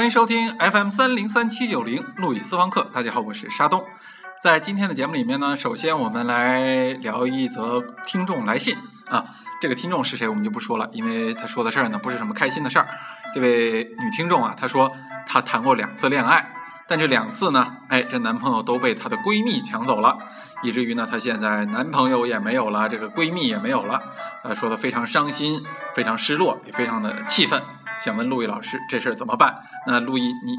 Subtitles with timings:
[0.00, 2.90] 欢迎收听 FM 三零三七九零路易私房课。
[2.94, 3.84] 大家好，我是沙东。
[4.42, 8.78] 在今天的节目里面呢，首先我们来聊一则听众来信
[9.10, 9.26] 啊。
[9.60, 12.88] 这个听众是谁，我们就不说了，因为他说的事儿呢不是什么开心的事儿。
[13.34, 14.90] 这位女听众啊，她说
[15.26, 16.50] 她谈过两次恋爱，
[16.88, 20.16] 但这两次呢，哎，这男朋友都被她的闺蜜抢走了，
[20.62, 24.00] 以至于呢，她现在男朋友也没有了，这个闺蜜也没有了。
[24.44, 25.62] 呃，说的非常伤心，
[25.94, 27.62] 非常失落，也非常的气愤。
[28.00, 29.62] 想问陆毅老师，这事儿怎么办？
[29.86, 30.56] 那陆毅，你，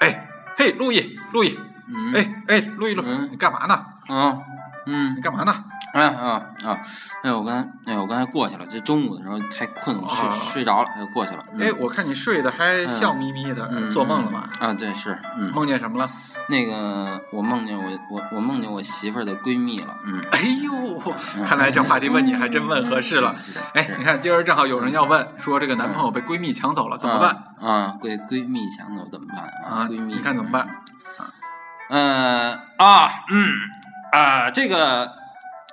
[0.00, 1.58] 哎，嘿，陆毅，陆毅，
[1.92, 3.74] 嗯，哎哎，陆一，陆，嗯你干嘛呢？
[4.08, 4.38] 啊，
[4.86, 5.52] 嗯你，干嘛呢？
[5.92, 6.78] 啊啊啊！
[7.24, 8.64] 哎，我刚才，哎，我刚才过去了。
[8.70, 11.44] 这中午的时候太困了，睡啊睡着了，就过去了。
[11.52, 14.48] 嗯哎，我看你睡得还笑眯眯的，嗯做梦了吧？
[14.60, 16.08] 啊，对，是，嗯，梦见什么了？
[16.48, 21.02] 那个我梦见我我我梦见我媳妇儿的闺蜜了，嗯，哎呦，
[21.46, 23.34] 看来这话题问你还真问合适了。
[23.74, 27.30] 哎，你看今儿正好有人要问，说这个男朋友被闺蜜抢走了，怎么办？
[27.60, 27.68] 啊？
[27.68, 29.88] 啊，闺闺蜜抢走怎么办啊？
[29.90, 30.68] 闺蜜，你看怎么办？
[31.90, 33.52] 呃啊，嗯
[34.12, 35.10] 啊，这个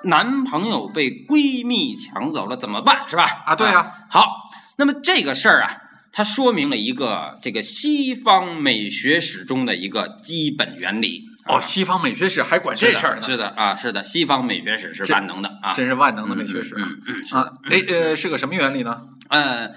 [0.03, 3.07] 男朋友被闺蜜抢走了怎么办？
[3.07, 3.43] 是吧？
[3.45, 5.77] 啊，对呀，好，那么这个事儿啊，
[6.11, 11.23] 它说明了一个这个西方美学史中的一个基本原理。
[11.45, 17.53] 哦，西方美学史还管这事儿呢，是的啊，是的，西方美学史是万能的啊，真是万能的美学史嗯嗯嗯，啊的。！
[17.69, 19.03] 哎呃，是个什么原理呢？
[19.29, 19.69] 呃，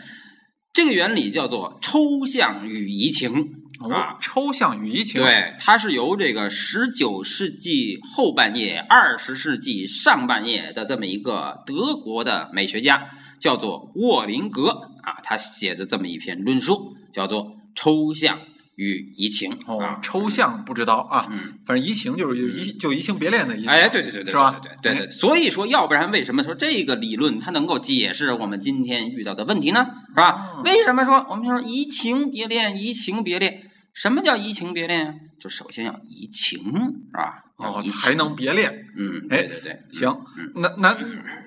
[0.72, 3.44] 这个原理叫做抽象与移情哦
[3.88, 13.08] 啊，，抽象与移情。，对，它是由这个十九世纪后半叶、二十世纪上半叶的这么一个德国的美学家，
[13.38, 18.38] 叫做沃林格啊，他写的这么一篇论述，叫做《抽象
[18.76, 21.58] 与移情》哦啊，，抽象不知道啊，嗯。
[21.66, 23.68] 反正移情就是移就移情别恋的意思。
[23.68, 29.86] 哎，对对对对，是吧对对对对，所以说，要不然为什么说这个理论它能够解释我们今天遇到的问题呢？
[30.08, 30.52] 是吧？
[30.56, 33.62] 哦为什么说我们说移情别恋，移情别恋？
[33.92, 35.14] 什么叫移情别恋啊？
[35.40, 37.44] 就首先要移情，是吧？
[37.56, 38.70] 哦，才能别恋。
[38.96, 40.08] 嗯，哎对对对，行
[40.38, 40.96] 嗯，那那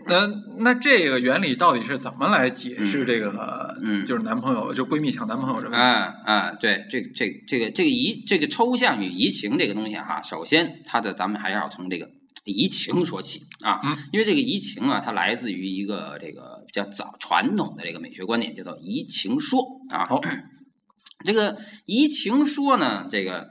[0.08, 0.28] 那
[0.60, 3.78] 那这个原理到底是怎么来解释这个？
[3.82, 5.78] 嗯就是男朋友就闺蜜抢男朋友这个。
[5.78, 12.10] 啊啊，对，这这这个这个移这个抽象与移情这个东西哈，首先它的咱们还是要从这个
[12.46, 20.06] 移情说起啊，嗯因为这个移情啊，它来自于一个这个比较早传统的这个美学观点，叫做移情说啊。
[20.06, 20.22] 好
[21.26, 23.50] 这个移情说呢，这个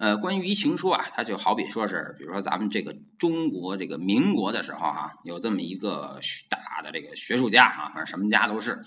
[0.00, 6.18] 呃，关于移情说啊，它就好比说是，比如说咱们这个中国这个民国的时候哈、有这么一个
[6.48, 8.80] 大的这个学术家啊，反正什么家都是，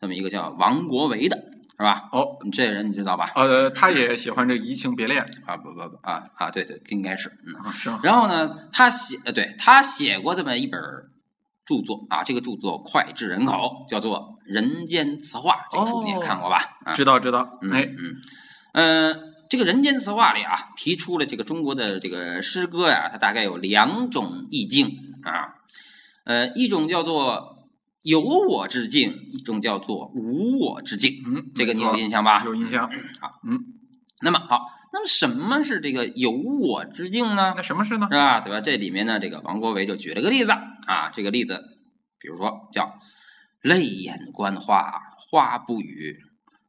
[0.00, 1.36] 这么一个叫王国维的，
[1.72, 2.08] 是吧？
[2.10, 3.32] 哦，你这人你知道吧？
[3.34, 7.52] 呃，他也喜欢这移情别恋啊不不不啊啊对对，应该是嗯。
[7.62, 7.90] 啊，是？
[8.02, 10.80] 然后呢，他写呃对他写过这么一本
[11.66, 15.52] 著作啊，这个著作脍炙人口，叫做《人间词话》。
[15.70, 16.78] 这个书你也看过吧？
[16.86, 17.58] 啊，知道知道。
[17.60, 18.14] 嗯哎，嗯
[18.72, 19.14] 呃，
[19.48, 24.88] 这个《人间词话》里啊，提出了这个中国的这个诗歌呀、它大概有两种意境
[25.22, 25.54] 啊，
[26.24, 27.68] 呃，一种叫做
[28.02, 31.22] 有我之境，一种叫做无我之境。
[31.26, 32.44] 嗯，这个你有印象吧？
[32.44, 32.90] 有印象。
[33.20, 33.58] 好，嗯
[34.22, 34.62] 那么好，
[34.92, 37.52] 那么什么是这个有我之境呢？
[37.54, 38.08] 那什么是呢？
[38.10, 38.40] 是吧？
[38.40, 38.60] 对吧？
[38.60, 41.62] 这里面呢，这个王国维就举了个例子啊，这个例子，
[42.18, 42.98] 比如说叫
[43.60, 46.14] “泪眼观花，花不语；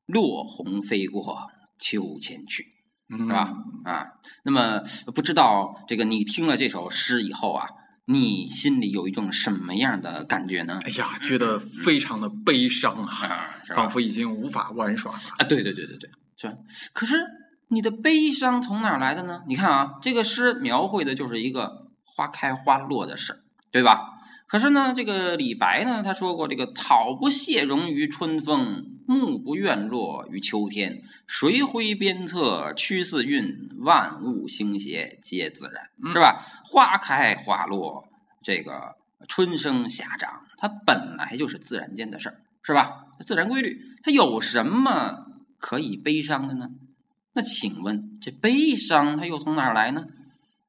[0.06, 1.48] 落红飞过，
[1.80, 2.66] 秋千去”，
[3.10, 3.54] 是是吧？
[3.86, 4.06] 啊，
[4.44, 4.82] 那么
[5.16, 7.68] 不知道这个你听了这首诗以后啊，
[8.06, 10.80] 你心里有一种什么样的感觉呢？
[10.84, 13.90] 哎呀，觉得非常的悲伤啊，啊，仿？
[13.90, 15.20] 佛已经无法玩耍了。
[15.38, 16.54] 啊，对对对对对，是吧？
[16.94, 17.16] 可是
[17.70, 19.42] 你的悲伤从哪儿来的呢？
[19.48, 23.40] 你看啊，这个诗描绘的就是一个花开花落的事儿，
[23.72, 24.17] 对吧？
[24.48, 31.04] 可是呢，这个李白呢，他说过这个“草不谢荣于春风，木不怨落于秋天。
[31.28, 33.44] 谁挥鞭策驱四韵，
[33.80, 36.42] 万物兴谐皆自然”，嗯是吧？
[36.64, 38.08] 花开花落，
[38.42, 38.96] 这个
[39.28, 43.06] 春生夏长，它本来就是自然间的事儿，是吧？
[43.20, 45.26] 自然规律，它有什么
[45.58, 46.70] 可以悲伤的呢？
[47.34, 50.06] 那请问，这悲伤它又从哪儿来呢？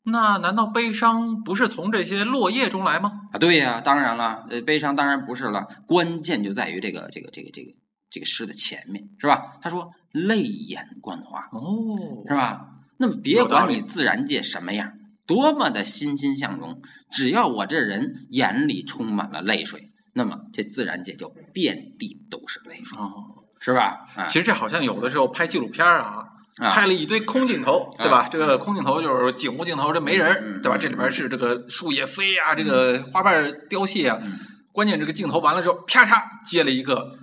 [0.05, 3.13] 那难道悲伤不是从这些落叶中来吗？
[3.33, 7.73] 啊，对呀，当然了，呃，悲伤当然不是了，关键就在于这个这个这个这个
[8.11, 9.59] 这个诗的前面，是吧？
[9.61, 12.67] 他说“泪眼观花”，哦是吧？
[12.97, 14.93] 那么别管你自然界什么样，
[15.27, 16.81] 多么的欣欣向荣，
[17.11, 24.09] 只要我这人眼里充满了泪水，那么这自然界就遍地都是泪水，哦，是吧？
[24.17, 26.28] 啊其实这好像有的时候拍纪录片啊
[26.59, 28.29] 拍了一堆空镜头，对吧？
[28.31, 30.77] 这个空镜头就是景物镜头，这没人对吧？
[30.77, 34.19] 这里边是这个树叶飞啊，这个花瓣凋谢啊。
[34.23, 34.39] 嗯
[34.71, 37.19] 关键这个镜头完了之后，啪嚓接了一个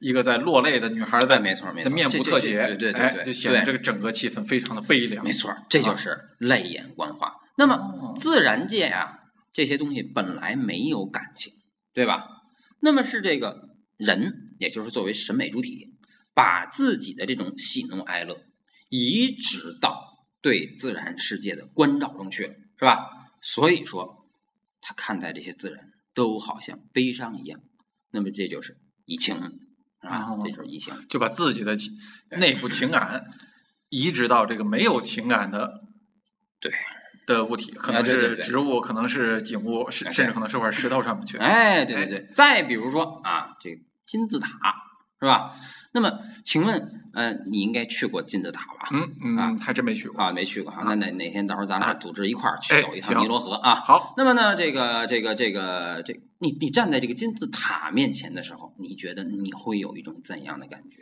[0.00, 5.24] 一个在落泪的女孩哎，的没错没错，的面部特写，对对对就显得这个整个气氛非常的悲凉。
[5.24, 7.32] 没错，这就是泪眼观花。
[7.56, 9.12] 那哦么自然界啊、
[9.52, 11.52] 这些东西本来没有感情，
[11.94, 12.24] 对吧？
[12.80, 13.54] 那么是这个
[13.96, 15.86] 人，也就是作为审美主体，
[16.34, 18.36] 把自己的这种喜怒哀乐
[18.90, 23.08] 移植到对自然世界的关照中去了，是吧？
[23.40, 24.26] 所以说，
[24.82, 25.82] 他看待这些自然
[26.14, 27.60] 都好像悲伤一样。
[28.10, 28.76] 那么这就是
[29.06, 29.36] 移情，
[30.02, 30.26] 是吧？
[30.28, 30.94] 哦这就是移情。
[31.08, 31.74] 就把自己的
[32.32, 33.24] 内部情感
[33.88, 35.80] 移植到这个没有情感的
[36.60, 36.72] 对
[37.26, 41.38] 的物体，可能是植物，可能是景物，哎甚甚至可能是块石头上面去。
[41.38, 42.32] 哎，对对对。
[42.34, 44.50] 再比如说啊，这个金字塔
[45.20, 45.54] 是吧？
[45.92, 48.88] 那么，请问，呃，你应该去过金字塔吧？
[48.92, 50.22] 嗯啊嗯，还真没去过。
[50.22, 50.82] 啊，没去过啊。
[50.84, 53.74] 那哪哪天到时候咱啊俩组织一块儿去哎走一趟尼罗河啊？
[53.86, 60.96] 好，那么呢，这个这个这个这，你你站在这个金字塔面前的时候，你觉得你会有一种怎样的感觉？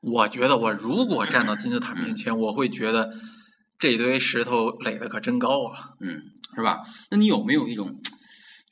[0.00, 3.10] 我觉得我如果站到金字塔面前，我会觉得
[3.78, 5.90] 这堆石头垒的可真高啊！
[6.00, 6.22] 嗯，
[6.56, 6.80] 是吧？
[7.10, 8.00] 那你有没有一种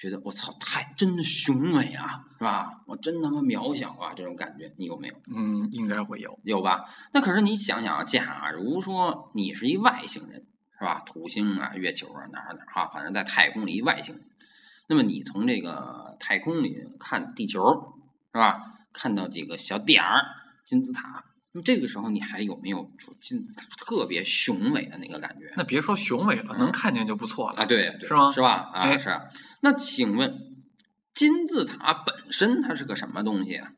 [0.01, 2.81] 觉得我操，太真的雄伟啊，是吧？
[2.87, 5.15] 我真他妈渺小啊，这种感觉你有没有？
[5.27, 6.41] 嗯，应该会有。
[6.43, 6.87] 有吧？
[7.13, 10.47] 那可是你想想啊，假如说你是一外星人，
[10.79, 11.01] 是吧？
[11.05, 14.25] 土星啊、月球啊，哪儿哪儿哈，反正在太空里一外星人。
[14.87, 17.61] 那么你从这个太空里看地球，
[18.33, 18.79] 是吧？
[18.95, 20.25] 看到几个小点儿，
[20.65, 21.23] 金字塔。
[21.53, 25.53] 那么这个时候你还有没有说金字塔特别雄伟的那个感觉？
[25.57, 27.63] 那别说雄伟了，嗯能看见就不错了。
[27.63, 28.71] 啊，对，对是吗是吧？
[28.73, 29.23] 啊，哎是啊。
[29.61, 30.39] 那请问，
[31.13, 33.73] 金字塔本身它是个什么东西啊？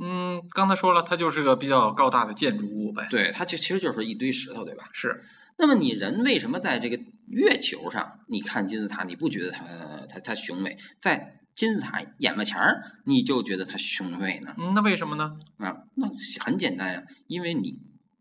[0.00, 3.06] 嗯，刚才说了，它就是个比较高大的建筑物呗。
[3.10, 4.84] 对，它就其实就是一堆石头，对吧？
[4.92, 5.22] 是，
[5.58, 6.98] 那么你人为什么在这个
[7.28, 9.64] 月球上，你看金字塔，你不觉得它
[10.08, 10.78] 它它雄伟？
[10.98, 14.54] 在金字塔眼巴前儿，你就觉得它雄伟呢？
[14.58, 15.36] 嗯，那为什么呢？
[15.58, 16.08] 啊，那
[16.44, 17.78] 很简单呀，因为你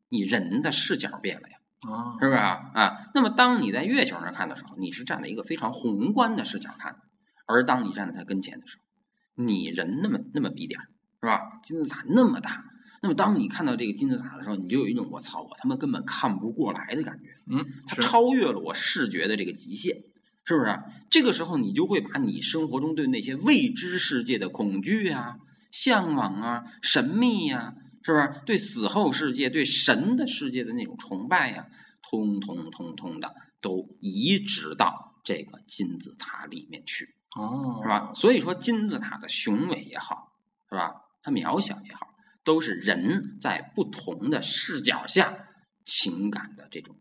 [0.10, 1.58] 你人的视角变了呀，
[1.90, 2.72] 啊，是不是啊？
[2.74, 6.98] 啊，那么当你在月球上看的时候，你是站在一个非常宏观的视角看，
[7.46, 10.84] 而当你站在它跟前的时候，你人那么那么逼点儿，
[11.22, 11.60] 是吧？
[11.64, 12.66] 金字塔那么大，
[13.02, 17.30] 那么当你看到这个金字塔的时候，你就有一种我操，我他妈根本看不过来的感觉。
[17.50, 20.04] 嗯，它，超越了我视觉的这个极限，
[20.46, 20.80] 是不是？
[21.10, 25.38] 这个时候你就会把你生活中对那些未知世界的恐惧啊、
[25.72, 28.42] 向往啊、神秘呀、是不是？
[28.46, 31.68] 对死后世界、对神的世界的那种崇拜呀、
[32.10, 38.12] 通通通通的都移植到这个金字塔里面去，哦，是吧？？
[38.16, 40.34] 所以说，金字塔的雄伟也好，
[40.70, 40.94] 是吧？
[41.22, 42.08] 它渺小也好，
[42.44, 45.48] 都是人在不同的视角下
[45.86, 46.96] 情感的这种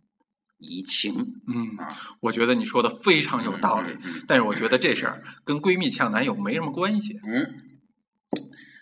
[0.60, 1.40] 移情。
[1.46, 1.88] 嗯啊，
[2.20, 7.18] 我觉得你说的非常有道理，嗯但是我觉得这事儿跟闺蜜呛男友没什么关系。
[7.26, 7.60] 嗯，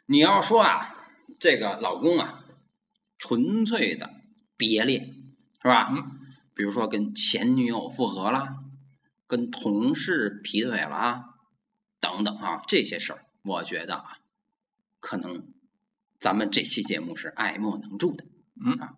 [0.06, 0.94] 你要说啊，
[1.38, 2.44] 这个老公啊，
[3.18, 4.10] 纯粹的
[4.56, 5.14] 别恋
[5.62, 5.88] 是吧？
[5.90, 6.20] 嗯，
[6.54, 8.56] 比如说跟前女友复合啦，
[9.26, 11.36] 跟同事劈腿啦，
[12.00, 14.18] 等等啊，这些事儿，我觉得啊，
[15.00, 15.46] 可能
[16.20, 18.24] 咱们这期节目是爱莫能助的。
[18.64, 18.94] 嗯啊，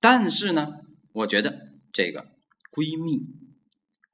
[0.00, 0.68] 但是呢，
[1.12, 1.65] 我觉得
[1.96, 2.26] 这个
[2.70, 3.22] 闺蜜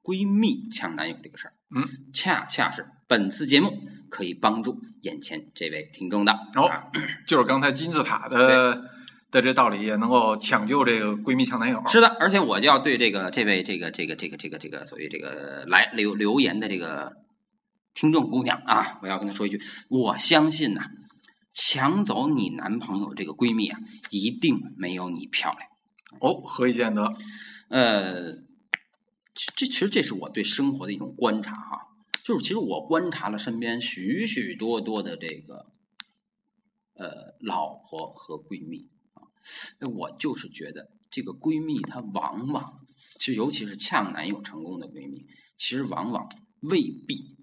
[0.01, 3.77] 闺蜜抢男友这个事儿，嗯，恰恰是本次节目
[4.09, 6.31] 可以帮助眼前这位听众的。
[6.55, 6.87] 哦啊
[7.27, 8.81] 就是刚才金字塔的
[9.29, 11.83] 的这道理，也能够抢救这个闺蜜抢男友。
[11.87, 17.11] 是的，而且我就要对这个这位这个这个这个这个这个所谓这个来留留言的这个
[17.93, 19.59] 听众姑娘啊，我要跟她说一句，
[19.89, 20.83] 我相信呐、
[21.51, 23.77] 抢走你男朋友这个闺蜜啊，
[24.09, 25.69] 一定没有你漂亮。
[26.21, 27.13] 哦，何以见得？
[27.73, 28.33] 呃，
[29.33, 31.87] 这其实这是我对生活的一种观察哈、
[32.23, 35.71] 就是其实我观察了身边许许多多的这个
[36.93, 39.25] 呃老婆和闺蜜啊，
[39.91, 42.85] 我就是觉得这个闺蜜她往往，
[43.17, 45.25] 其实尤其是呛男友成功的闺蜜，
[45.57, 47.35] 其实往往未必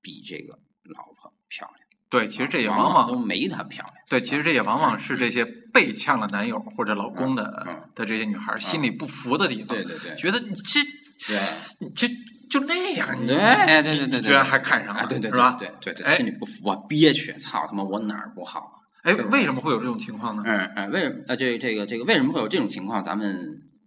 [0.00, 3.94] 比这个老婆漂亮，对，其实这也往往往都没她漂亮。
[4.08, 10.80] 对，其实这也往往是这些被呛了男友或者老公嗯的嗯的这些女孩心里不服的地方，对对对觉得你这
[11.26, 11.40] 对
[11.80, 12.08] 你这
[12.48, 15.56] 就那样，你对对对对对，居然还看上啊，了，对对是吧？
[15.58, 18.78] 对对对，哎心里不服啊，憋屈，操他妈我哪儿不好啊？
[19.02, 20.42] 哎，为什么会有这种情况呢？
[20.46, 23.02] 嗯嗯，为什么呃这这个这个为什么会有这种情况？
[23.02, 23.34] 咱们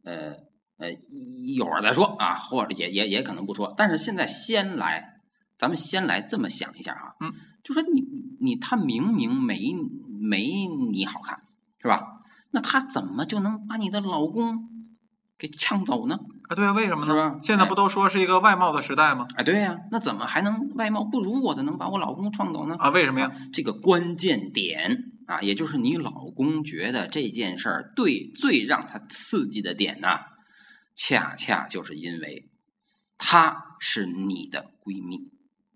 [0.04, 0.34] 呃
[0.78, 3.74] 呃一一会儿再说啊，或者也也也可能不说。
[3.78, 5.06] 但是现在先来，
[5.58, 7.32] 咱们先来这么想一下啊，嗯，
[7.70, 8.04] 就说你
[8.42, 9.76] 你他明明没
[10.20, 11.40] 没你好看
[11.80, 12.02] 是吧？
[12.50, 14.68] 那他怎么就能把你的老公
[15.38, 16.20] 给抢走呢？
[16.48, 17.30] 啊，对啊，为什么是呢？
[17.30, 19.28] 吧现在不都说是一个外貌的时代吗？
[19.36, 22.76] 哎，对呀、那怎么还能外貌不如我的能把我老公撞走呢？
[22.80, 23.32] 啊，为什么呀？
[23.54, 30.08] 这个关键点啊，也就是你老公觉得这件事儿对最让他刺激的点呢，
[30.96, 32.50] 恰恰就是因为
[33.20, 35.30] 她是你的闺蜜，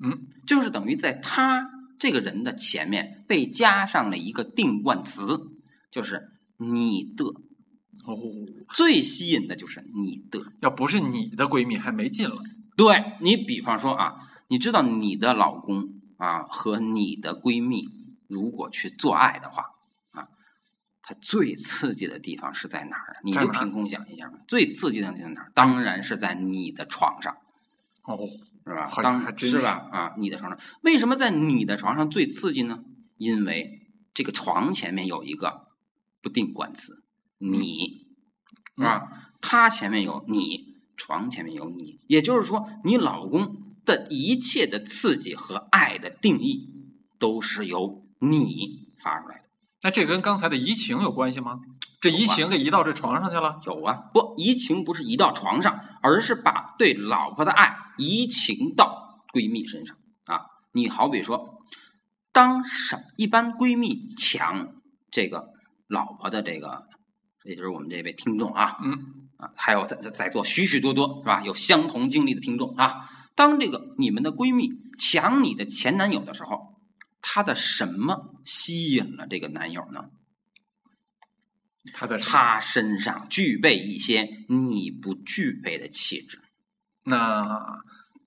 [0.03, 1.69] 嗯，就是等于在她
[2.03, 5.39] 这个人的前面被加上了一个定冠词，
[5.89, 7.23] 就是你的，
[8.03, 8.19] 哦，
[8.73, 10.41] 最吸引的就是你的。
[10.59, 12.43] 要不是你的闺蜜还没劲了，
[12.75, 14.15] 对你，比方说啊，
[14.49, 17.87] 你知道你的老公啊和你的闺蜜
[18.27, 19.67] 如果去做爱的话
[20.11, 20.27] 啊，
[21.01, 23.15] 他最刺激的地方是在哪儿？
[23.23, 25.51] 你就凭空想一下吧，最刺激的地方在哪儿？
[25.55, 27.37] 当然是在你的床上，
[28.03, 28.19] 哦，
[28.65, 28.87] 是吧？
[28.89, 29.89] 好当还真是是吧？
[29.91, 32.79] 啊，你的床上，为什么在你的床上最刺激呢？
[33.17, 33.81] 因为
[34.13, 35.67] 这个床前面有一个
[36.21, 37.03] 不定冠词，
[37.37, 38.07] 你，
[38.77, 39.31] 是吧？
[39.41, 46.69] 他前面有你，床前面有你，也就是说，你老公的一切的刺激和爱的定义
[47.19, 49.49] 都是由你发出来的。
[49.81, 51.59] 那这跟刚才的移情有关系吗？
[51.99, 53.59] 这移情给移到这床上去了？
[53.65, 60.41] 有啊，不，移情不是移到床上，而是把对老婆的爱移情到闺蜜身上啊。
[60.71, 61.63] 你好比说，
[62.31, 64.75] 当什一般闺蜜抢
[65.11, 65.49] 这个
[65.87, 66.87] 老婆的这个，
[67.43, 68.91] 也就是我们这位听众啊，嗯，
[69.37, 71.41] 啊，还有在在在座许许多多是吧？
[71.43, 76.75] 有相同经历的听众啊，当这个你们的闺蜜抢你的前男友的时候，
[77.21, 80.05] 她的什么吸引了这个男友呢？
[81.93, 86.39] 他的他身上具备一些你不具备的气质，
[87.03, 87.79] 那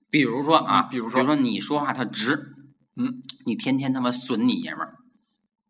[0.09, 2.55] 比如说啊，嗯比如说比如说你说话他直，
[2.95, 4.95] 嗯，你天天他妈损你爷们儿，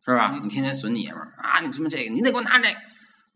[0.04, 0.32] 是吧？
[0.34, 2.78] 嗯你天天损你爷们儿啊，你什么这个，你得给我拿这个，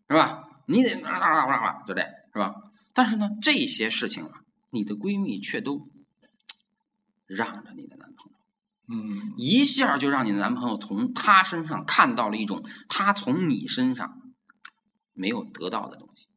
[0.09, 0.43] 是吧？
[0.67, 2.53] 你得啦啦啦啦啦，就这，是吧？
[2.93, 4.31] 但是呢，这些事情啊，
[4.69, 5.89] 你的闺蜜却都
[7.25, 8.37] 让着你的男朋友。
[8.85, 14.21] 嗯一下就让你的男朋友从他身上看到了一种他从你身上
[15.13, 16.27] 没有得到的东西，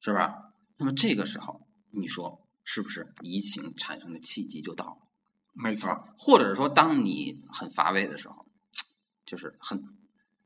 [0.00, 0.34] 是吧？
[0.78, 4.96] 那么这个时候，你说是不是移情产生的契机就到了？
[5.54, 8.44] 没错，或者说，当你很乏味的时候，
[9.24, 9.82] 就是很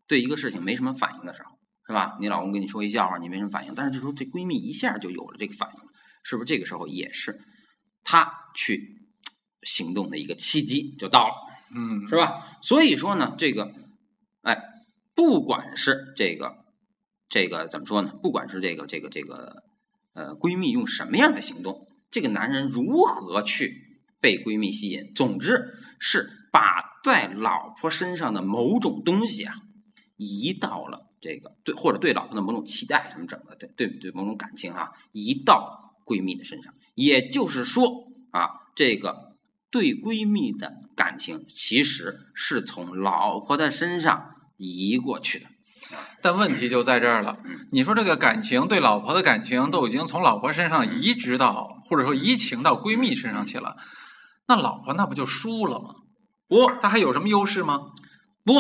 [0.06, 2.16] 对一个事情没什么反应的时候，是吧？
[2.20, 5.80] 你老公跟你说一笑话，你没什么反应，但是这时候这闺蜜一下就有了这个反应，
[6.22, 6.46] 是不是？
[6.46, 7.40] 这个时候也是
[8.04, 9.02] 她去
[9.64, 11.34] 行动的一个契机就到了。
[11.74, 12.40] 嗯，是吧？
[12.62, 13.74] 所以说呢，这个，
[14.42, 14.62] 哎，
[15.16, 16.54] 不管是这个，
[17.28, 18.12] 这个怎么说呢？
[18.22, 19.64] 不管是这个这个这个，
[20.12, 29.54] 呃，闺蜜用什么样的行动，这个男人如何去被闺蜜吸引，总之是把在老婆身上的某种东西啊，
[30.16, 36.74] 移到了这个对或者对老婆的某种期待什么整的，对对对某种感情哈、移到闺蜜的身上。
[36.94, 39.36] 也就是说啊，这个
[39.70, 45.46] 对闺蜜的感情其实是从老婆的身上移过去的。
[46.22, 47.66] 但问题就在这儿了嗯。
[47.72, 53.76] 你说这个感情对老婆的感情都已经从老婆身上移植到，或者说移情到闺蜜身上去了，
[54.46, 55.88] 那老婆那不就输了吗？
[56.48, 57.80] 不她还有什么优势吗？
[58.44, 58.54] 不，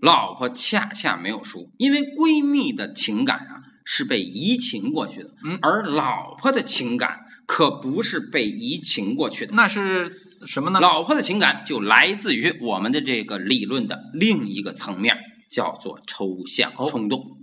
[0.00, 9.54] 老婆恰恰没有输，因为闺蜜的情感啊是被移情过去的，嗯而老婆的情感可不是被移情过去的。
[9.54, 10.80] 那是什么呢？
[10.80, 15.16] 老婆的情感就来自于我们的这个理论的另一个层面，
[15.48, 17.38] 叫做抽象哦冲动。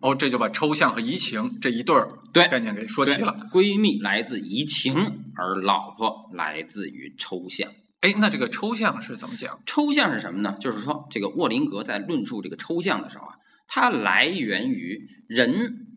[0.00, 3.36] 哦，这就把抽象和移情这一对儿对概念给说齐了。
[3.52, 4.94] 闺蜜来自移情，
[5.34, 7.68] 而老婆来自于抽象。
[8.00, 9.58] 哎，那这个抽象是怎么讲？
[9.66, 10.56] 抽象是什么呢？
[10.60, 13.34] 就是说，这个沃林格在论述这个抽象的时候啊，
[13.66, 15.88] 它来源于人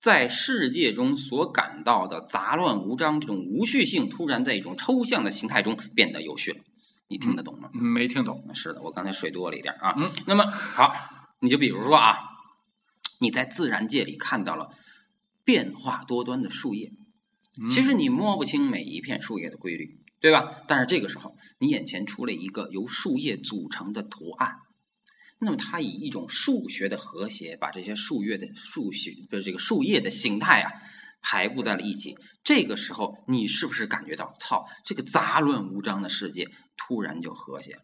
[0.00, 6.60] 在世界中所感到的杂乱无章这种无序性，突然在一种抽象的形态中变得有序了。
[7.08, 7.70] 你听得懂吗？
[7.74, 8.54] 嗯没听懂。
[8.54, 9.94] 是的，我刚才水多了一点啊。
[9.96, 10.94] 嗯，那么好，
[11.40, 12.16] 你就比如说啊，
[13.20, 14.70] 你在自然界里看到了
[15.44, 16.92] 变化多端的树叶，
[17.60, 20.62] 嗯其实你摸不清每一片树叶的规律，对吧？
[20.66, 24.56] 但是这个时候，你眼前出了一个由树叶组成的图案，
[25.38, 30.72] 那么它以一种数学的和谐，把这些树叶的数学的这个树叶的形态啊
[31.24, 32.14] 排布在了一起。
[32.44, 37.82] 这个时候，你是不是感觉到，操，这个杂乱无章的世界突然就和谐了？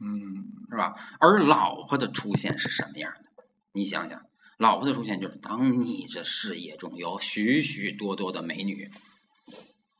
[0.00, 0.94] 嗯，是吧？
[1.20, 3.44] 而老婆的出现是什么样的？
[3.72, 4.22] 你想想，
[4.56, 8.90] 老婆的出现就是当你这视野中有许许多多的美女，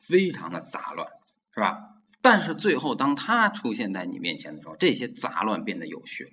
[0.00, 1.06] 非常的杂乱，
[1.52, 1.78] 是吧？
[2.22, 6.30] 但是最后，当她出现在你面前的时候，这些杂乱变得有序了。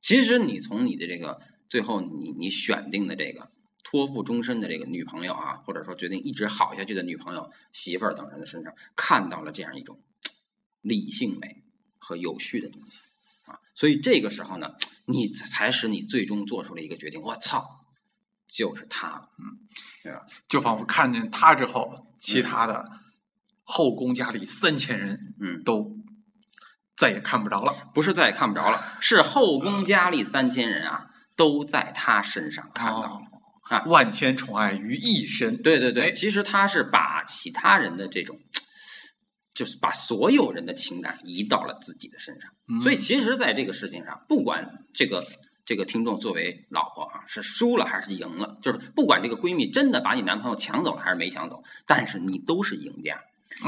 [0.00, 3.50] 其实你从你的这个最后你你选定的这个
[3.90, 9.98] 托付终身的这个女朋友啊，或者说决定一直好下去的女朋友、媳妇儿等人的身上，看到了这样一种
[10.82, 11.64] 理性美
[11.98, 12.98] 和有序的东西。
[13.46, 14.74] 啊，所以这个时候呢，
[15.06, 17.22] 你才使你最终做出了一个决定。
[17.22, 17.86] 我操，
[18.46, 19.30] 就是他了，
[20.02, 20.26] 对吧？
[20.50, 22.84] 就仿佛看见他之后，其他的
[23.62, 25.96] 后宫佳丽三千人嗯，都
[26.94, 27.72] 再也看不着了。
[27.94, 33.27] 不是再也看不着了，是后宫佳丽三千人啊，都在他身上看到了。
[33.70, 35.60] 哦啊万千宠爱于一身。
[35.62, 38.38] 对对对，哎其实他是把其他人的这种，
[39.54, 42.50] 就是把所有人的情感移到了自己的身上。
[42.68, 45.26] 嗯所以其实，在这个事情上，不管这个
[45.64, 53.22] 这个听众作为老婆啊是输了还是赢了，就是不管这个闺蜜真的把你男朋友抢走了还是没抢走，但是你都是赢家，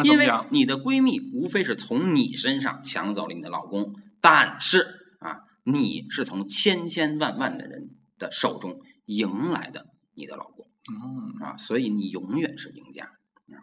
[0.04, 0.30] 因为？
[0.50, 4.86] 你的闺蜜无非是从你身上抢走了你的老公，但是
[5.18, 10.66] 啊，你是从千千万万的人的手中赢来的你的老公。
[10.90, 13.04] 嗯啊，所以你永远是赢家。
[13.52, 13.62] 啊，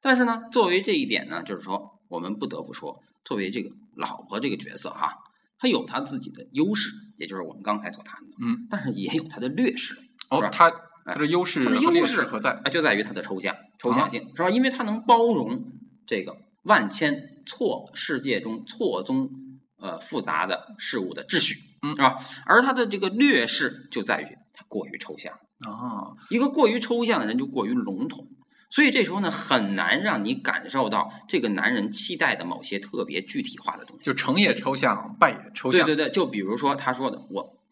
[0.00, 5.24] 但是呢，作为这一点呢，就是说，我们不得不说，作为这个老婆这个角色哈，
[5.58, 9.96] 她有她自己的优势，也就是我们刚才所谈的，嗯，但是也有她的劣势，
[10.30, 10.70] 哦她
[11.04, 12.50] 她的优势它的优势势何在？
[12.64, 14.50] 哎，就在于她的抽象、抽啊象性，是吧？
[14.50, 15.72] 因为她能包容
[16.06, 19.30] 这个万千错世界中错综
[19.76, 22.16] 呃复杂的事物的秩序，嗯是吧？
[22.46, 25.38] 而它的这个劣势就在于它过于抽象。
[25.60, 28.28] 啊，一个过于抽象的人就过于笼统，
[28.70, 34.04] 所以这时候呢，很难让你感受到这个男人期待的某些特别具体化的东西。
[34.04, 35.86] 就成也抽象，败也抽象。
[35.86, 37.62] 对对对，就比如说他说的，我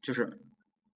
[0.00, 0.40] 就是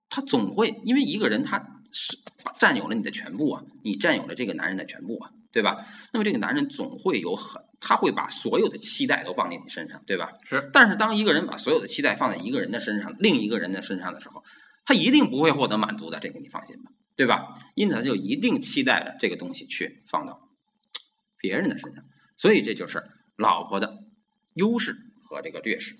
[0.08, 1.58] 他总会因为一个人他
[1.92, 2.16] 是
[2.58, 5.84] 占有了你的全部啊，你占有了这个男人的全部啊，对吧？
[6.12, 10.30] 那么这个男人总会有很，他会把所有的期待都放在你身上，对吧？
[10.44, 10.70] 是。
[10.72, 14.44] 但是当一个人把所有的期待放在一个人的身上，另一个人的身上的时候，
[14.86, 17.42] 他一定不会获得满足的，这个你放心吧，对吧？
[17.74, 20.48] 因此他就一定期待着这个东西去放到
[21.38, 22.04] 别人的身上，
[22.36, 23.02] 所以这就是
[23.36, 23.98] 老婆的
[24.54, 25.96] 优势和这个劣势。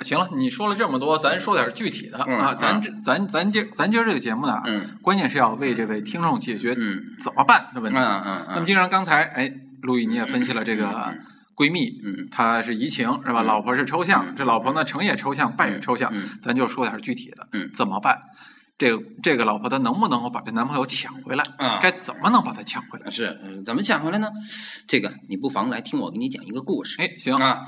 [0.00, 2.54] 行了，你说了这么多，咱说点具体的嗯啊。
[2.54, 7.98] 咱嗯这咱咱今咱今儿这个节目呢，嗯关键是要为这位听众解决嗯怎么办的问嗯题。
[7.98, 11.20] 嗯嗯，那么，既然刚才哎，陆毅你也分析了这个嗯
[11.62, 13.42] 闺蜜，嗯她是移情是吧？
[13.42, 16.10] 嗯老婆是抽象，嗯这老婆呢成也抽象，败也抽象。
[16.12, 18.18] 嗯咱就说点具体的，嗯怎么办？
[18.78, 21.44] 这个这个老婆她能不能够把这男朋友抢回来？
[21.58, 23.08] 啊该怎么能把他抢回来？
[23.10, 24.28] 是嗯怎么抢回来呢？
[24.88, 27.00] 这个你不妨来听我给你讲一个故事。
[27.00, 27.60] 哎，行，啊，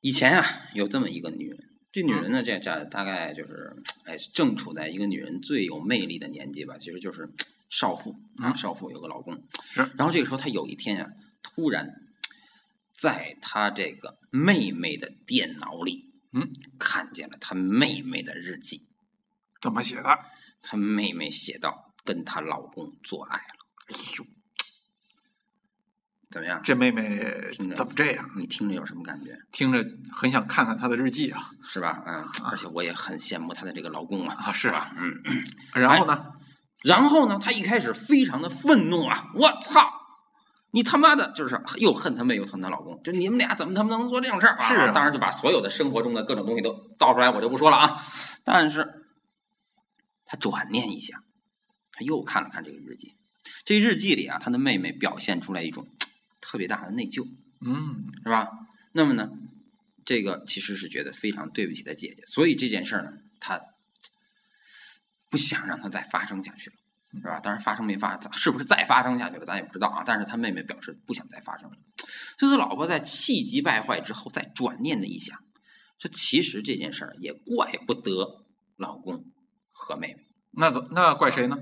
[0.00, 1.58] 以前啊有这么一个女人，
[1.92, 7.30] 这女人呢，这这大概就是，哎，正处在一个女人最有魅力的年纪吧，其实就是
[7.70, 9.34] 少妇啊，嗯少妇有个老公。
[9.72, 11.06] 是然后这个时候，她有一天啊，
[11.44, 11.88] 突然
[12.96, 18.88] 在他这个妹妹的电脑里，嗯，看见了他妹妹的日记。
[19.60, 20.18] 怎么写的？
[20.62, 23.44] 他妹妹写道：“跟她老公做爱了。”
[23.88, 24.26] 哎呦，
[26.30, 26.60] 怎么样？
[26.64, 27.18] 这妹妹
[27.52, 28.30] 听着怎么这样？
[28.36, 29.38] 你听着有什么感觉？
[29.52, 32.02] 听着很想看看她的日记啊是吧？
[32.06, 34.34] 嗯，而且我也很羡慕她的这个老公啊。
[34.36, 34.52] 啊！
[34.52, 34.94] 是吧？
[34.96, 35.22] 嗯。
[35.74, 36.24] 然后呢？
[36.82, 39.30] 然后呢，她一开始非常的愤怒啊！
[39.34, 39.93] 我操！
[40.74, 44.66] 你他妈的，就是又恨他妹又恨她老公，就你们俩怎么他妈能做这种事儿啊？
[44.68, 47.96] 是啊当然就把所有的生活中的各种东西都倒出来，我就不说了啊。
[48.42, 49.06] 但是，
[50.24, 51.22] 他转念一下，
[51.92, 53.14] 他又看了看这个日记，
[53.64, 55.86] 这日记里啊，他的妹妹表现出来一种
[56.40, 57.24] 特别大的内疚，
[57.60, 58.50] 嗯，是吧？
[58.90, 59.30] 那么呢，
[60.04, 63.60] 这个其实是觉得非常对不起他姐姐，所以这件事儿呢，他
[65.30, 66.76] 不想让它再发生下去了，
[67.16, 67.40] 是吧？
[67.40, 70.02] 当然发生没发，是不是再发生下去了，咱也不知道啊。
[70.04, 71.76] 但是他妹妹表示不想再发生了，
[72.38, 75.38] 所以他老婆在气急败坏之后，再转念的一想，
[75.98, 78.44] 这其实这件事儿也怪不得
[78.76, 79.24] 老公
[79.72, 80.26] 和妹妹。
[80.52, 81.56] 那怎那怪谁呢？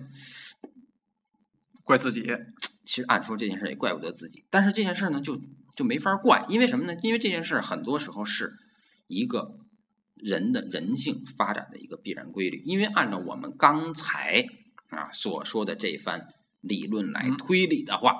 [1.84, 2.26] 怪自己。
[2.84, 5.40] 其实按说这件事儿也怪不得自己，但是这件事儿呢，就
[5.76, 6.98] 就没法怪，因为什么呢？
[7.00, 8.52] 因为这件事儿很多时候是
[9.06, 9.60] 一个
[10.16, 12.60] 人的人性发展的一个必然规律。
[12.66, 14.44] 因为按照我们刚才
[14.92, 16.28] 啊所说的这番
[16.61, 18.14] 理论来嗯推理的话，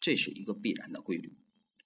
[0.00, 1.36] 这是一个必然的规律，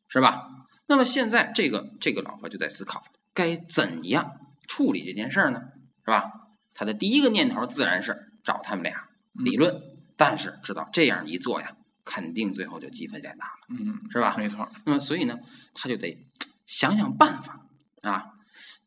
[0.09, 0.67] 是吧？
[0.87, 3.03] 那么现在这个这个老婆就在思考
[3.33, 5.61] 该怎样处理这件事儿呢？
[6.05, 6.31] 是吧？
[6.75, 9.75] 他的第一个念头自然是找他们俩理论，
[10.17, 14.37] 但是知道这样一做呀，肯定最后就鸡飞蛋打了，嗯，是吧？
[14.39, 14.69] 没错。
[14.85, 15.39] 那么所以呢，
[15.75, 16.27] 他就得
[16.67, 17.67] 想想办法
[18.03, 18.25] 啊。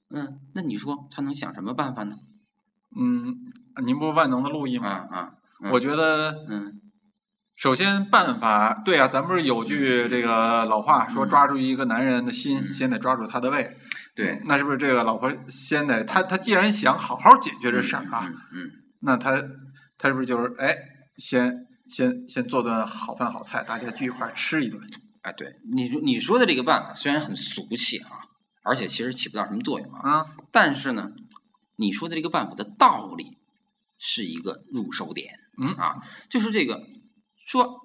[0.10, 2.18] 嗯，那你说他能想什么办法呢？
[2.98, 3.52] 嗯，
[3.86, 4.90] 您不是万能的陆毅啊吗？
[5.12, 5.32] 啊，
[5.64, 6.80] 嗯我觉得，嗯
[7.56, 13.70] 首先办法，对啊，咱不是有句这个老话说，嗯抓住一个男人的心，先得抓住他的胃。
[14.16, 18.70] 对，那是不是这个老婆先得他他既然想好好解决这事儿啊，嗯嗯
[19.02, 19.42] 那他
[19.98, 20.76] 他是不是就是哎，
[21.18, 21.56] 先
[21.88, 24.82] 先先做顿好饭好菜，大家聚一块儿吃一顿？
[25.22, 28.26] 哎，对你说你说的这个办法虽然很俗气啊，
[28.64, 30.10] 而且其实起不到什么作用啊。
[30.10, 31.12] 啊，但是呢，
[31.78, 33.38] 你说的这个办法的道理
[34.04, 36.84] 是一个入手点，嗯啊，就是这个
[37.46, 37.80] 说，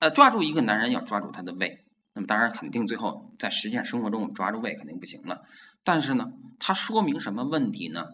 [0.00, 5.42] 呃，抓住一个男人要抓住他的胃，那么当然肯定最后在实践生活中我们抓住胃肯定不行了，
[5.82, 8.04] 但是呢，它说明什么问题呢？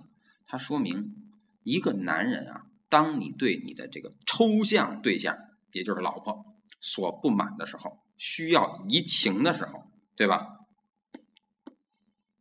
[0.47, 1.16] 它说明
[1.64, 5.37] 一个男人啊，当你对你的这个抽象对象，
[5.73, 6.44] 也就是老婆
[6.81, 10.47] 所不满的时候，需要移情的时候，对吧？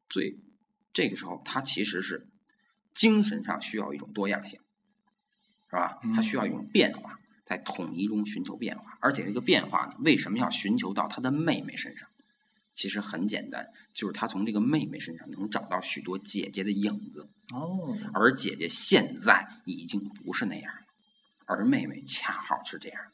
[0.07, 0.37] 最
[0.93, 2.29] 这个时候，他其实是
[2.93, 4.59] 精神上需要一种多样性，
[5.69, 5.99] 是吧？
[6.15, 12.07] 他需要一种变化，在统一中寻求变化，而且这个变化呢，为什么要寻求到他的妹妹身上？
[12.73, 20.81] 其实很简单，就是他从这个妹妹身上能找到许多姐姐的影子，哦，而姐姐现在已经不是那样了，
[21.45, 23.11] 而妹妹恰好是这样的。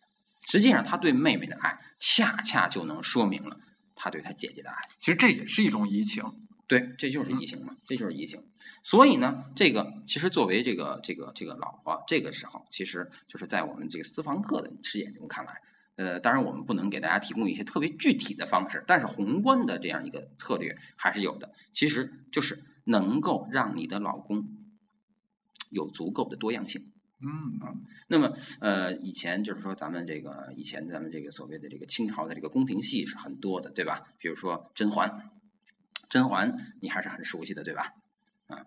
[0.49, 3.57] 实际上，他对妹妹的爱，恰恰就能说明了
[3.95, 4.75] 他对他姐姐的爱。
[4.99, 6.23] 其实这也是一种移情。
[6.67, 8.41] 对，这就是移情嘛，这就是移情。
[8.81, 15.61] 所以呢，这个其实作为这个这个这个老婆，这个时候其实就是在我们这个私房客的视野中看来，
[15.95, 21.53] 呃，当然我们不能给大家提供一些特别具体的方式，但是宏观的这样一个策略还是有的。
[21.73, 24.47] 其实就是能够让你的老公
[25.69, 26.89] 有足够的多样性。
[27.25, 27.71] 嗯啊
[28.07, 34.03] 那么，呃，以前就是说咱们这个以前咱们这个所谓的这个清朝的这个宫廷戏是很多的，对吧？
[34.19, 35.31] 比如说甄嬛，
[36.13, 37.91] 甄嬛你还是很熟悉的，对吧？
[38.45, 38.57] 啊，《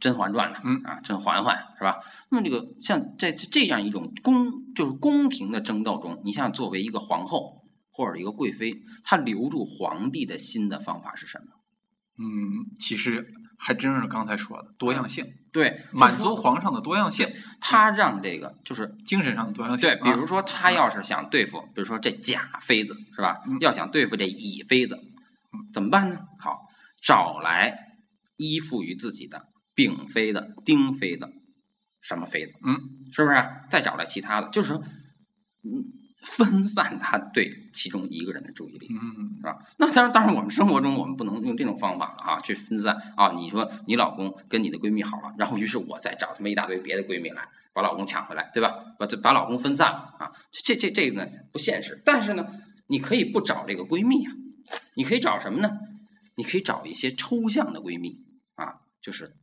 [0.00, 2.00] 甄嬛传》呢，嗯啊，甄嬛嬛是吧？
[2.30, 11.52] 那么这个像在这样一种宫就是宫廷的争斗中，你像作为一个皇后或者一个贵妃，她留住皇帝的心的方法是什么？
[12.16, 17.28] 嗯，其实还真是刚才说的多样性，对，满足皇上的多样性，
[17.60, 19.88] 他让这个就是精神上的多样性。
[19.88, 23.42] 对，比如啊说他要是想对付，比如说这甲妃子是吧？
[23.48, 24.96] 嗯要想对付这乙妃子，
[25.74, 26.20] 怎么办呢？
[26.38, 26.68] 好，
[27.02, 27.76] 找来
[28.36, 31.28] 依附于自己的丙妃子、丁妃子、
[32.00, 32.78] 什么妃子，嗯，
[33.12, 33.44] 是不是？
[33.68, 34.76] 再找来其他的，就是说，
[35.64, 35.82] 嗯，
[36.36, 38.88] 分散他对其中一个人的注意力。
[38.90, 39.58] 嗯是吧？
[39.78, 43.32] 那当然，当然，我们生活中我们不能用这种方法了啊，去分散啊。
[43.32, 48.74] 你说你老公跟你的闺蜜好了，然后于是我再找他们一大堆别的闺蜜来把老公抢回来，对吧？
[48.98, 52.00] 把这把老公分散了啊，这这这个呢不现实。
[52.04, 52.46] 但是呢，
[52.88, 54.32] 你可以不找这个闺蜜啊，
[54.94, 55.70] 你可以找什么呢？
[56.36, 58.20] 你可以找一些抽象的闺蜜
[58.54, 59.34] 啊，就是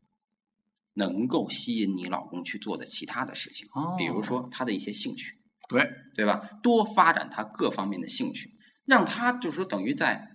[0.94, 5.36] 能够吸引你老公去做的其他的事情，哦比如说他的一些兴趣。
[5.70, 6.50] 对，对吧？
[6.62, 8.52] 多发展他各方面的兴趣，
[8.86, 10.32] 让他就是说等于在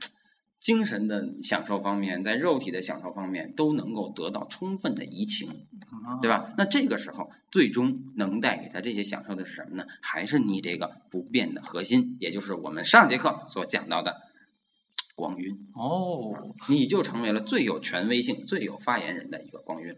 [0.61, 5.49] 精神的享受方面，在肉体的享受方面都能够得到充分的移情，
[6.05, 6.53] 啊对吧？
[6.59, 9.85] 那这个时候最终能带给他这些享受的是什么呢？
[10.03, 14.15] 还是你这个不变的核心，也就是我们上节课所讲到的
[15.15, 19.97] 光晕，哦，你就成为了最有权威性、最有发言人的一个光晕。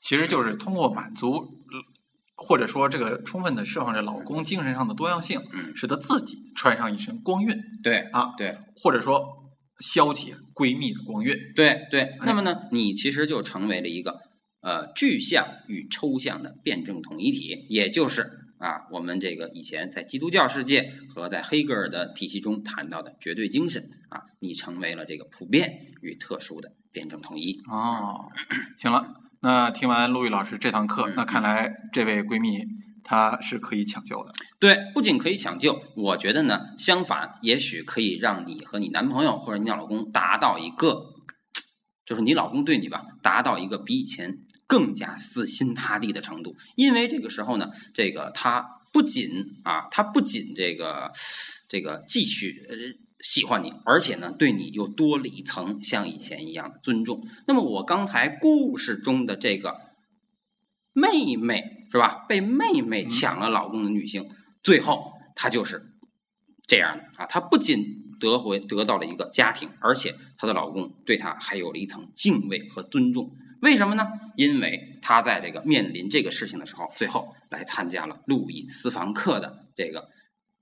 [0.00, 1.48] 其实就是通过满足，呃
[2.40, 8.56] 或者说这个充分的释放着老公精神上的多样性，嗯，使得自己穿上一身光晕对啊，对。
[8.76, 9.20] 或者说
[9.80, 11.36] 消解闺蜜的光晕。
[11.56, 14.20] 对对，那么呢，你其实就成为了一个
[14.60, 27.60] 呃具象与抽象的辩证统一体，也就是啊，我们这个以前在基督教世界和在黑格尔的体系中谈到的绝对精神啊，你成为了这个普遍与特殊的辩证统一。
[27.68, 28.30] 哦，
[28.78, 29.06] 行了，
[29.40, 32.58] 那听完陆毅老师这堂课嗯，那看来这位闺蜜
[33.04, 34.32] 她是可以抢救的。
[34.58, 41.14] 对，不仅可以抢救，我觉得呢，相反，也许可以让你和你男朋友或者你老公达到一个，
[42.04, 46.56] 就是你老公对你吧，达到一个比以前更加死心塌地的程度。
[46.74, 49.30] 因为这个时候呢，这个他不仅
[49.62, 51.12] 啊，他不仅这个
[51.68, 52.74] 这个继续呃
[53.20, 57.26] 喜欢你，而且呢，对你又多了一层像以前一样的尊重。
[57.46, 59.80] 那么我刚才故事中的这个
[60.92, 62.26] 妹妹是吧？
[62.28, 64.28] 被妹妹抢了老公的女性，
[64.62, 65.94] 最后她就是
[66.66, 67.26] 这样的啊！
[67.26, 73.32] 她不仅得回得到了一个家庭，而且她的老公对她还有了一层敬畏和尊重。
[73.62, 74.06] 为什么呢？
[74.36, 80.08] 因为她在这个面临这个事情的时候，最后来参加了路易斯房客的这个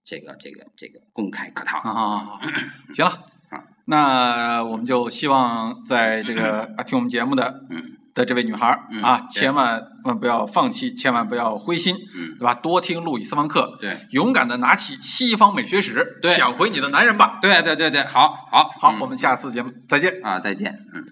[0.06, 1.80] 这个这个这个公开课堂。
[1.80, 2.40] 啊，
[2.94, 3.10] 行了
[3.50, 8.68] 啊，那我们就希望在这个啊听我们节目的嗯的这位女孩
[9.02, 12.54] 啊，千万万不要放弃，千万不要灰心，嗯，对吧？
[12.54, 17.38] 多听路易斯方课，对勇敢的拿起西方美学史，对抢回你的男人吧。
[17.42, 20.24] 对对对对，好好好，嗯我们下次节目再见。
[20.24, 21.04] 啊，再见，嗯。